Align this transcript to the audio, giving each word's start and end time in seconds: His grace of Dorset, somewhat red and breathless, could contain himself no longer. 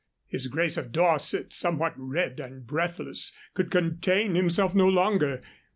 His 0.25 0.47
grace 0.47 0.77
of 0.77 0.91
Dorset, 0.91 1.53
somewhat 1.53 1.93
red 1.95 2.39
and 2.39 2.65
breathless, 2.65 3.37
could 3.53 3.69
contain 3.69 4.33
himself 4.33 4.73
no 4.73 4.87
longer. 4.87 5.41